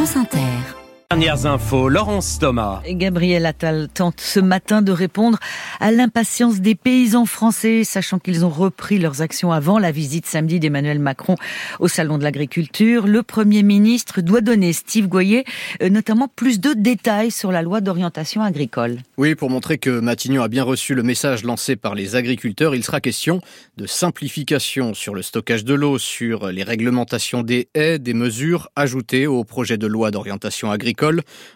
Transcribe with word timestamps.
France 0.00 0.16
Inter. 0.16 0.79
Dernières 1.12 1.44
infos, 1.44 1.88
Laurence 1.88 2.38
Thomas. 2.38 2.82
Gabriel 2.88 3.44
Attal 3.44 3.88
tente 3.92 4.20
ce 4.20 4.38
matin 4.38 4.80
de 4.80 4.92
répondre 4.92 5.40
à 5.80 5.90
l'impatience 5.90 6.60
des 6.60 6.76
paysans 6.76 7.26
français, 7.26 7.82
sachant 7.82 8.20
qu'ils 8.20 8.44
ont 8.44 8.48
repris 8.48 9.00
leurs 9.00 9.20
actions 9.20 9.50
avant 9.50 9.80
la 9.80 9.90
visite 9.90 10.24
samedi 10.24 10.60
d'Emmanuel 10.60 11.00
Macron 11.00 11.34
au 11.80 11.88
Salon 11.88 12.16
de 12.16 12.22
l'Agriculture. 12.22 13.08
Le 13.08 13.24
Premier 13.24 13.64
ministre 13.64 14.20
doit 14.20 14.40
donner, 14.40 14.72
Steve 14.72 15.08
Goyer, 15.08 15.44
euh, 15.82 15.88
notamment 15.88 16.28
plus 16.28 16.60
de 16.60 16.74
détails 16.74 17.32
sur 17.32 17.50
la 17.50 17.62
loi 17.62 17.80
d'orientation 17.80 18.42
agricole. 18.42 18.98
Oui, 19.16 19.34
pour 19.34 19.50
montrer 19.50 19.78
que 19.78 19.90
Matignon 19.90 20.44
a 20.44 20.48
bien 20.48 20.62
reçu 20.62 20.94
le 20.94 21.02
message 21.02 21.42
lancé 21.42 21.74
par 21.74 21.96
les 21.96 22.14
agriculteurs, 22.14 22.76
il 22.76 22.84
sera 22.84 23.00
question 23.00 23.40
de 23.76 23.88
simplification 23.88 24.94
sur 24.94 25.16
le 25.16 25.22
stockage 25.22 25.64
de 25.64 25.74
l'eau, 25.74 25.98
sur 25.98 26.52
les 26.52 26.62
réglementations 26.62 27.42
des 27.42 27.68
haies, 27.74 27.98
des 27.98 28.14
mesures 28.14 28.68
ajoutées 28.76 29.26
au 29.26 29.42
projet 29.42 29.76
de 29.76 29.88
loi 29.88 30.12
d'orientation 30.12 30.70
agricole 30.70 30.99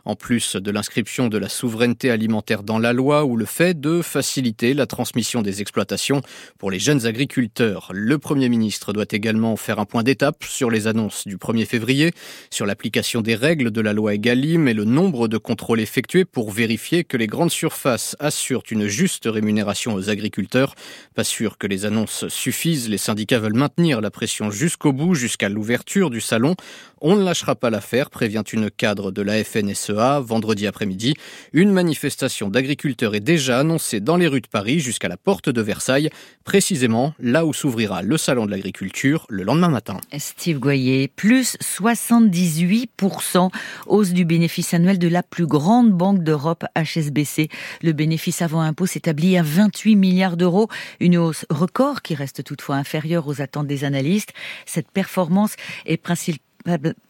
en 0.05 0.17
plus 0.17 0.57
de 0.57 0.71
l'inscription 0.71 1.29
de 1.29 1.39
la 1.39 1.49
souveraineté 1.49 2.11
alimentaire 2.11 2.63
dans 2.63 2.79
la 2.79 2.93
loi 2.93 3.25
ou 3.25 3.37
le 3.37 3.45
fait 3.45 3.79
de 3.79 4.01
faciliter 4.03 4.75
la 4.75 4.87
transmission 4.87 5.43
des 5.43 5.61
exploitations 5.61 6.23
pour 6.59 6.71
les 6.71 6.79
jeunes 6.79 7.07
agriculteurs. 7.07 7.91
Le 7.93 8.19
Premier 8.19 8.49
ministre 8.49 8.93
doit 8.93 9.05
également 9.11 9.57
faire 9.57 9.79
un 9.79 9.85
point 9.85 10.03
d'étape 10.03 10.45
sur 10.45 10.71
les 10.71 10.87
annonces 10.87 11.27
du 11.27 11.37
1er 11.37 11.67
février, 11.67 12.13
sur 12.51 12.67
l'application 12.67 13.21
des 13.21 13.35
règles 13.35 13.71
de 13.71 13.81
la 13.81 13.93
loi 13.93 14.15
Egalim 14.15 14.69
et 14.69 14.75
le 14.75 14.85
nombre 14.85 15.29
de 15.29 15.39
contrôles 15.39 15.81
effectués 15.81 16.25
pour 16.25 16.51
vérifier 16.51 17.05
que 17.05 17.17
les 17.17 17.27
grandes 17.27 17.51
surfaces 17.51 18.17
assurent 18.21 18.63
une 18.71 18.87
juste 18.87 19.27
rémunération 19.27 19.95
aux 19.95 20.09
agriculteurs. 20.11 20.75
Pas 21.15 21.25
sûr 21.25 21.59
que 21.59 21.67
les 21.67 21.85
annonces 21.85 22.29
suffisent, 22.29 22.89
les 22.89 22.99
syndicats 22.99 23.39
veulent 23.39 23.55
maintenir 23.55 24.01
la 24.01 24.11
pression 24.11 24.51
jusqu'au 24.51 24.93
bout, 24.93 25.15
jusqu'à 25.15 25.49
l'ouverture 25.49 26.11
du 26.11 26.21
salon. 26.21 26.55
On 27.01 27.17
ne 27.17 27.25
lâchera 27.25 27.55
pas 27.55 27.69
l'affaire, 27.69 28.09
prévient 28.09 28.43
une 28.53 28.71
cadre 28.71 29.11
de 29.11 29.21
la 29.21 29.34
FNSEA 29.43 30.21
vendredi 30.21 30.67
après-midi. 30.67 31.15
Une 31.53 31.73
manifestation 31.73 32.49
d'agriculteurs 32.49 33.15
est 33.15 33.21
déjà 33.21 33.59
annoncée 33.59 34.01
dans 34.01 34.17
les 34.17 34.27
rues 34.27 34.41
de 34.41 34.47
Paris 34.47 34.81
jusqu'à 34.81 35.09
la 35.09 35.17
porte 35.17 35.49
de 35.49 35.61
Versailles, 35.61 36.11
précisément 36.45 37.15
là 37.19 37.47
où 37.47 37.53
s'ouvrira 37.53 38.03
le 38.03 38.17
salon 38.17 38.47
de 38.47 38.51
l'agriculture 38.51 39.27
le 39.29 39.43
lendemain 39.43 39.69
matin. 39.69 39.97
Steve 40.19 40.59
Goyer, 40.59 41.09
plus 41.09 41.57
78%, 41.61 43.51
hausse 43.87 44.13
du 44.13 44.25
bénéfice 44.25 44.75
annuel 44.75 44.99
de 44.99 45.09
la 45.09 45.23
plus 45.23 45.47
grande 45.47 45.91
banque 45.91 46.23
d'Europe, 46.23 46.65
HSBC. 46.77 47.49
Le 47.83 47.93
bénéfice 47.93 48.43
avant 48.43 48.61
impôt 48.61 48.87
s'établit 48.87 49.37
à 49.37 49.43
28 49.43 49.97
milliards 49.97 50.37
d'euros, 50.37 50.69
une 51.01 51.17
hausse 51.17 51.47
record 51.51 52.03
qui 52.03 52.15
reste 52.15 52.45
toutefois 52.45 52.77
inférieure 52.77 53.27
aux 53.29 53.41
attentes 53.41 53.67
des 53.67 53.85
analystes. 53.85 54.33
Cette 54.67 54.91
performance 54.91 55.55
est 55.87 55.97
principalement 55.97 56.44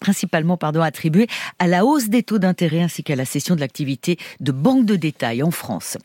principalement 0.01 0.57
pardon, 0.57 0.83
attribué 0.83 1.27
à 1.59 1.67
la 1.67 1.85
hausse 1.85 2.09
des 2.09 2.23
taux 2.23 2.39
d'intérêt 2.39 2.81
ainsi 2.81 3.03
qu'à 3.03 3.17
la 3.17 3.25
cession 3.25 3.55
de 3.55 3.61
l'activité 3.61 4.19
de 4.41 4.53
banque 4.53 4.87
de 4.87 4.97
détail 4.97 5.43
en 5.43 5.51
France. 5.51 5.97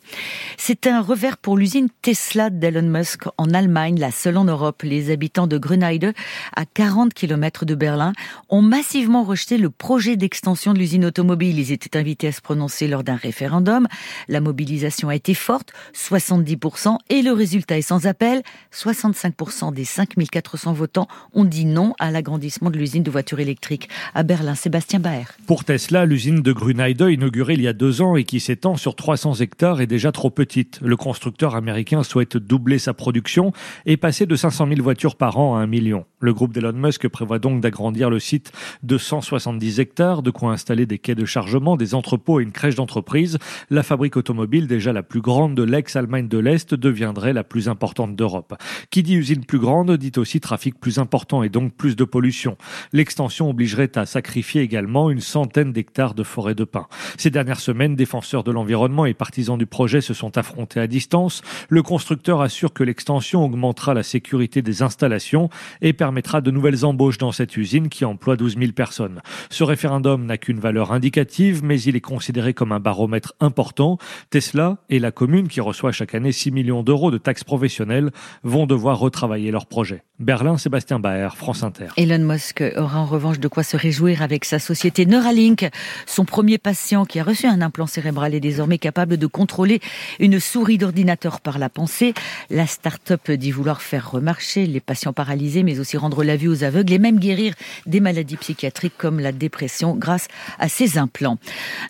C'est 0.57 0.87
un 0.87 1.01
revers 1.01 1.37
pour 1.37 1.57
l'usine 1.57 1.87
Tesla 2.01 2.49
d'Elon 2.49 2.89
Musk 2.89 3.23
en 3.37 3.53
Allemagne, 3.53 3.99
la 3.99 4.11
seule 4.11 4.37
en 4.37 4.45
Europe. 4.45 4.83
Les 4.83 5.11
habitants 5.11 5.47
de 5.47 5.57
Grünheide, 5.57 6.13
à 6.55 6.65
40 6.65 7.13
km 7.13 7.65
de 7.65 7.75
Berlin, 7.75 8.13
ont 8.49 8.61
massivement 8.61 9.23
rejeté 9.23 9.57
le 9.57 9.69
projet 9.69 10.15
d'extension 10.15 10.73
de 10.73 10.79
l'usine 10.79 11.05
automobile. 11.05 11.59
Ils 11.59 11.71
étaient 11.71 11.97
invités 11.97 12.27
à 12.27 12.31
se 12.31 12.41
prononcer 12.41 12.87
lors 12.87 13.03
d'un 13.03 13.15
référendum. 13.15 13.87
La 14.27 14.41
mobilisation 14.41 15.09
a 15.09 15.15
été 15.15 15.33
forte, 15.33 15.73
70%, 15.95 16.97
et 17.09 17.21
le 17.21 17.31
résultat 17.31 17.77
est 17.77 17.81
sans 17.81 18.05
appel. 18.05 18.43
65% 18.73 19.73
des 19.73 19.85
5400 19.85 20.73
votants 20.73 21.07
ont 21.33 21.45
dit 21.45 21.65
non 21.65 21.93
à 21.99 22.11
l'agrandissement 22.11 22.69
de 22.69 22.77
l'usine 22.77 23.03
de 23.03 23.11
voitures 23.11 23.38
électrique 23.39 23.89
à 24.13 24.23
Berlin. 24.23 24.55
Sébastien 24.55 24.99
Baer. 24.99 25.25
Pour 25.47 25.63
Tesla, 25.63 26.05
l'usine 26.05 26.41
de 26.41 26.51
Grünheide, 26.51 27.05
inaugurée 27.09 27.53
il 27.53 27.61
y 27.61 27.67
a 27.67 27.73
deux 27.73 28.01
ans 28.01 28.15
et 28.15 28.23
qui 28.23 28.39
s'étend 28.39 28.75
sur 28.75 28.95
300 28.95 29.35
hectares, 29.35 29.81
est 29.81 29.87
déjà 29.87 30.11
trop 30.11 30.29
petite. 30.29 30.79
Le 30.81 30.95
constructeur 30.95 31.55
américain 31.55 32.03
souhaite 32.03 32.37
doubler 32.37 32.79
sa 32.79 32.93
production 32.93 33.53
et 33.85 33.97
passer 33.97 34.25
de 34.25 34.35
500 34.35 34.67
000 34.67 34.81
voitures 34.81 35.15
par 35.15 35.37
an 35.37 35.55
à 35.55 35.61
un 35.61 35.67
million. 35.67 36.05
Le 36.19 36.33
groupe 36.33 36.53
d'Elon 36.53 36.73
Musk 36.73 37.07
prévoit 37.07 37.39
donc 37.39 37.61
d'agrandir 37.61 38.09
le 38.09 38.19
site 38.19 38.51
de 38.83 38.97
170 38.97 39.79
hectares, 39.79 40.21
de 40.21 40.31
quoi 40.31 40.51
installer 40.51 40.85
des 40.85 40.97
quais 40.97 41.15
de 41.15 41.25
chargement, 41.25 41.77
des 41.77 41.95
entrepôts 41.95 42.39
et 42.39 42.43
une 42.43 42.51
crèche 42.51 42.75
d'entreprise. 42.75 43.37
La 43.69 43.83
fabrique 43.83 44.17
automobile, 44.17 44.67
déjà 44.67 44.91
la 44.91 45.03
plus 45.03 45.21
grande 45.21 45.55
de 45.55 45.63
l'ex-Allemagne 45.63 46.27
de 46.27 46.37
l'Est, 46.37 46.73
deviendrait 46.73 47.33
la 47.33 47.43
plus 47.43 47.69
importante 47.69 48.15
d'Europe. 48.15 48.55
Qui 48.89 49.03
dit 49.03 49.15
usine 49.15 49.45
plus 49.45 49.59
grande 49.59 49.95
dit 49.95 50.11
aussi 50.17 50.41
trafic 50.41 50.79
plus 50.79 50.99
important 50.99 51.43
et 51.43 51.49
donc 51.49 51.73
plus 51.73 51.95
de 51.95 52.03
pollution. 52.03 52.57
L'extension 52.91 53.28
obligerait 53.49 53.97
à 53.97 54.05
sacrifier 54.05 54.61
également 54.61 55.09
une 55.09 55.21
centaine 55.21 55.71
d'hectares 55.71 56.13
de 56.13 56.23
forêt 56.23 56.55
de 56.55 56.63
pins. 56.63 56.87
Ces 57.17 57.29
dernières 57.29 57.59
semaines, 57.59 57.95
défenseurs 57.95 58.43
de 58.43 58.51
l'environnement 58.51 59.05
et 59.05 59.13
partisans 59.13 59.57
du 59.57 59.65
projet 59.65 60.01
se 60.01 60.13
sont 60.13 60.37
affrontés 60.37 60.79
à 60.79 60.87
distance. 60.87 61.41
Le 61.69 61.83
constructeur 61.83 62.41
assure 62.41 62.73
que 62.73 62.83
l'extension 62.83 63.43
augmentera 63.43 63.93
la 63.93 64.03
sécurité 64.03 64.61
des 64.61 64.81
installations 64.81 65.49
et 65.81 65.93
permettra 65.93 66.41
de 66.41 66.51
nouvelles 66.51 66.85
embauches 66.85 67.17
dans 67.17 67.31
cette 67.31 67.55
usine 67.57 67.89
qui 67.89 68.05
emploie 68.05 68.35
12 68.35 68.57
000 68.57 68.71
personnes. 68.71 69.21
Ce 69.49 69.63
référendum 69.63 70.25
n'a 70.25 70.37
qu'une 70.37 70.59
valeur 70.59 70.91
indicative, 70.91 71.63
mais 71.63 71.81
il 71.81 71.95
est 71.95 72.01
considéré 72.01 72.53
comme 72.53 72.71
un 72.71 72.79
baromètre 72.79 73.33
important. 73.39 73.97
Tesla 74.29 74.77
et 74.89 74.99
la 74.99 75.11
commune, 75.11 75.47
qui 75.47 75.61
reçoit 75.61 75.91
chaque 75.91 76.15
année 76.15 76.31
6 76.31 76.51
millions 76.51 76.83
d'euros 76.83 77.11
de 77.11 77.17
taxes 77.17 77.43
professionnelles, 77.43 78.11
vont 78.43 78.65
devoir 78.65 78.99
retravailler 78.99 79.51
leur 79.51 79.65
projet. 79.65 80.03
Berlin, 80.19 80.57
Sébastien 80.57 80.99
Baer, 80.99 81.35
France 81.35 81.63
Inter. 81.63 81.87
Elon 81.97 82.25
Musk 82.25 82.63
aura 82.75 82.99
en 82.99 83.05
revanche 83.19 83.39
de 83.39 83.49
quoi 83.49 83.63
se 83.63 83.75
réjouir 83.75 84.21
avec 84.21 84.45
sa 84.45 84.59
société 84.59 85.05
Neuralink. 85.05 85.69
Son 86.05 86.23
premier 86.23 86.57
patient 86.57 87.03
qui 87.03 87.19
a 87.19 87.23
reçu 87.23 87.47
un 87.47 87.61
implant 87.61 87.85
cérébral 87.85 88.33
est 88.33 88.39
désormais 88.39 88.77
capable 88.77 89.17
de 89.17 89.27
contrôler 89.27 89.81
une 90.19 90.39
souris 90.39 90.77
d'ordinateur 90.77 91.41
par 91.41 91.59
la 91.59 91.67
pensée. 91.67 92.13
La 92.49 92.65
start-up 92.65 93.29
dit 93.31 93.51
vouloir 93.51 93.81
faire 93.81 94.09
remarcher 94.09 94.65
les 94.65 94.79
patients 94.79 95.11
paralysés, 95.11 95.63
mais 95.63 95.81
aussi 95.81 95.97
rendre 95.97 96.23
la 96.23 96.37
vue 96.37 96.47
aux 96.47 96.63
aveugles 96.63 96.93
et 96.93 96.97
même 96.97 97.19
guérir 97.19 97.55
des 97.85 97.99
maladies 97.99 98.37
psychiatriques 98.37 98.97
comme 98.97 99.19
la 99.19 99.33
dépression 99.33 99.97
grâce 99.97 100.29
à 100.57 100.69
ces 100.69 100.97
implants. 100.97 101.37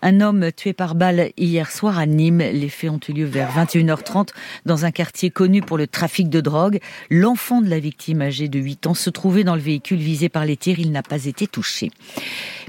Un 0.01 0.22
homme 0.22 0.51
tué 0.51 0.73
par 0.73 0.95
balle 0.95 1.29
hier 1.38 1.69
soir 1.69 2.00
à 2.00 2.07
Nîmes. 2.07 2.39
Les 2.39 2.69
faits 2.69 2.89
ont 2.89 3.00
eu 3.07 3.13
lieu 3.13 3.25
vers 3.25 3.51
21h30 3.56 4.29
dans 4.66 4.85
un 4.85 4.91
quartier 4.91 5.29
connu 5.29 5.62
pour 5.62 5.78
le 5.78 5.85
trafic 5.85 6.28
de 6.28 6.41
drogue. 6.41 6.79
L'enfant 7.12 7.62
de 7.62 7.69
la 7.69 7.78
victime 7.78 8.23
âgé 8.23 8.47
de 8.47 8.57
8 8.57 8.88
ans, 8.88 8.94
se 8.95 9.12
trouvait 9.12 9.44
dans 9.44 9.56
le 9.56 9.62
véhicule 9.62 10.00
visé 10.00 10.28
par 10.28 10.44
les 10.44 10.57
tirs. 10.57 10.79
Il 10.79 10.91
n'a 10.91 11.03
pas 11.09 11.25
été 11.25 11.47
touché. 11.47 11.91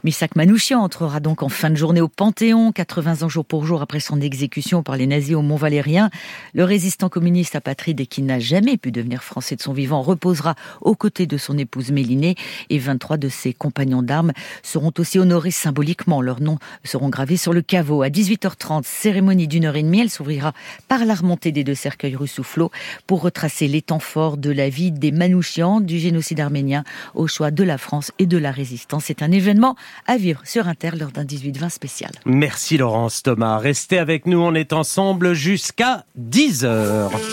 Misak 0.02 0.34
Manouchian 0.34 0.80
entrera 0.80 1.20
donc 1.20 1.42
en 1.42 1.50
fin 1.50 1.68
de 1.68 1.74
journée 1.74 2.00
au 2.00 2.08
Panthéon, 2.08 2.72
80 2.72 3.22
ans 3.22 3.28
jour 3.28 3.44
pour 3.44 3.66
jour 3.66 3.82
après 3.82 4.00
son 4.00 4.18
exécution 4.22 4.82
par 4.82 4.96
les 4.96 5.06
nazis 5.06 5.34
au 5.34 5.42
Mont-Valérien. 5.42 6.08
Le 6.54 6.64
résistant 6.64 7.10
communiste 7.10 7.54
apatride 7.54 8.00
et 8.00 8.06
qui 8.06 8.22
n'a 8.22 8.38
jamais 8.38 8.78
pu 8.78 8.92
devenir 8.92 9.22
français 9.22 9.56
de 9.56 9.60
son 9.60 9.74
vivant 9.74 10.00
reposera 10.00 10.54
aux 10.80 10.94
côtés 10.94 11.26
de 11.26 11.36
son 11.36 11.58
épouse 11.58 11.90
Mélinée 11.90 12.34
et 12.70 12.78
23 12.78 13.18
de 13.18 13.28
ses 13.28 13.52
compagnons 13.52 14.02
d'armes 14.02 14.32
seront 14.62 14.92
aussi 14.96 15.18
honorés 15.18 15.50
symboliquement. 15.50 16.22
Leurs 16.22 16.40
noms 16.40 16.58
seront 16.82 17.10
gravés 17.10 17.36
sur 17.36 17.52
le 17.52 17.60
caveau. 17.60 18.00
À 18.00 18.08
18h30, 18.08 18.84
cérémonie 18.84 19.48
d'une 19.48 19.66
heure 19.66 19.76
et 19.76 19.82
demie, 19.82 20.00
elle 20.00 20.10
s'ouvrira 20.10 20.54
par 20.88 21.04
la 21.04 21.14
remontée 21.14 21.52
des 21.52 21.62
deux 21.62 21.74
cercueils 21.74 22.16
rue 22.16 22.26
Soufflot 22.26 22.70
pour 23.06 23.20
retracer 23.20 23.68
les 23.68 23.82
temps 23.82 23.98
forts 23.98 24.38
de 24.38 24.50
la 24.50 24.70
vie 24.70 24.92
des 24.92 25.12
Manouchians 25.12 25.82
du 25.82 25.98
génocide 25.98 26.40
arménien 26.40 26.84
au 27.14 27.26
choix 27.26 27.50
de 27.50 27.64
la 27.64 27.76
France 27.76 28.12
et 28.18 28.24
de 28.24 28.29
la 28.38 28.50
résistance. 28.50 29.04
C'est 29.06 29.22
un 29.22 29.32
événement 29.32 29.76
à 30.06 30.16
vivre 30.16 30.40
sur 30.44 30.68
Inter 30.68 30.90
lors 30.98 31.10
d'un 31.10 31.24
18-20 31.24 31.70
spécial. 31.70 32.10
Merci 32.24 32.76
Laurence 32.76 33.22
Thomas. 33.22 33.58
Restez 33.58 33.98
avec 33.98 34.26
nous, 34.26 34.40
on 34.40 34.54
est 34.54 34.72
ensemble 34.72 35.34
jusqu'à 35.34 36.04
10h. 36.18 37.10